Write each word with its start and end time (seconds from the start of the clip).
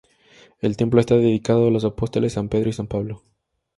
El 0.61 0.77
templo 0.77 0.99
está 0.99 1.13
dedicado 1.15 1.67
a 1.67 1.69
los 1.69 1.85
apóstoles 1.85 2.33
San 2.33 2.49
Pedro 2.49 2.71
y 2.71 2.73
San 2.73 2.87
Pablo. 2.87 3.21